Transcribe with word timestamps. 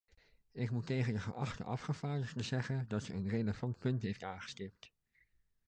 Ik 0.51 0.69
moet 0.71 0.85
tegen 0.85 1.13
de 1.13 1.19
geachte 1.19 1.63
afgevaardigde 1.63 2.43
zeggen 2.43 2.85
dat 2.87 3.03
ze 3.03 3.13
een 3.13 3.27
relevant 3.29 3.79
punt 3.79 4.01
heeft 4.01 4.23
aangestipt. 4.23 4.91